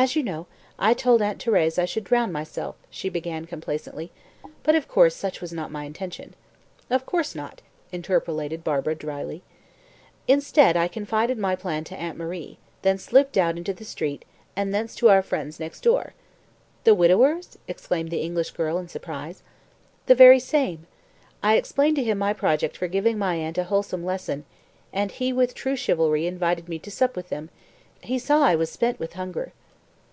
"As 0.00 0.14
you 0.14 0.22
know, 0.22 0.46
I 0.78 0.94
told 0.94 1.20
Aunt 1.20 1.44
Thérèse 1.44 1.76
I 1.76 1.84
should 1.84 2.04
drown 2.04 2.30
myself," 2.30 2.76
she 2.88 3.08
began 3.08 3.46
complacently; 3.46 4.12
"but, 4.62 4.76
of 4.76 4.86
course, 4.86 5.16
such 5.16 5.40
was 5.40 5.52
not 5.52 5.72
my 5.72 5.82
intention." 5.86 6.34
"Of 6.88 7.04
course 7.04 7.34
not," 7.34 7.62
interpolated 7.90 8.62
Barbara 8.62 8.94
drily. 8.94 9.42
"Instead, 10.28 10.76
I 10.76 10.86
confided 10.86 11.36
my 11.36 11.56
plan 11.56 11.82
to 11.82 11.96
Aunt 11.96 12.16
Marie, 12.16 12.58
then 12.82 12.96
slipped 12.96 13.36
out 13.36 13.56
into 13.58 13.72
the 13.74 13.84
street, 13.84 14.24
and 14.54 14.72
thence 14.72 14.94
to 14.94 15.08
our 15.10 15.20
friends 15.20 15.58
next 15.58 15.80
door." 15.80 16.14
"The 16.84 16.94
widower's?" 16.94 17.58
exclaimed 17.66 18.12
the 18.12 18.22
English 18.22 18.52
girl 18.52 18.78
in 18.78 18.86
surprise. 18.86 19.42
"The 20.06 20.14
very 20.14 20.38
same. 20.38 20.86
I 21.42 21.56
explained 21.56 21.96
to 21.96 22.04
him 22.04 22.18
my 22.18 22.32
project 22.34 22.76
for 22.76 22.86
giving 22.86 23.18
my 23.18 23.34
aunt 23.34 23.58
a 23.58 23.64
wholesome 23.64 24.04
lesson; 24.04 24.44
and 24.92 25.10
he, 25.10 25.32
with 25.32 25.56
true 25.56 25.74
chivalry, 25.74 26.24
invited 26.28 26.68
me 26.68 26.78
to 26.78 26.90
sup 26.90 27.16
with 27.16 27.30
them 27.30 27.50
he 28.00 28.20
saw 28.20 28.44
I 28.44 28.54
was 28.54 28.70
spent 28.70 29.00
with 29.00 29.14
hunger." 29.14 29.52